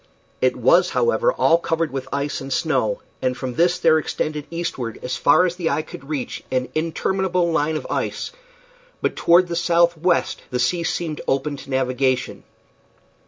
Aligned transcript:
It 0.41 0.55
was, 0.55 0.89
however, 0.89 1.31
all 1.31 1.59
covered 1.59 1.91
with 1.91 2.07
ice 2.11 2.41
and 2.41 2.51
snow, 2.51 3.03
and 3.21 3.37
from 3.37 3.53
this 3.53 3.77
there 3.77 3.99
extended 3.99 4.47
eastward 4.49 4.97
as 5.03 5.15
far 5.15 5.45
as 5.45 5.57
the 5.57 5.69
eye 5.69 5.83
could 5.83 6.09
reach 6.09 6.43
an 6.49 6.69
interminable 6.73 7.51
line 7.51 7.75
of 7.77 7.85
ice, 7.87 8.31
but 8.99 9.15
toward 9.15 9.47
the 9.47 9.55
southwest 9.55 10.41
the 10.49 10.57
sea 10.57 10.83
seemed 10.83 11.21
open 11.27 11.55
to 11.57 11.69
navigation. 11.69 12.43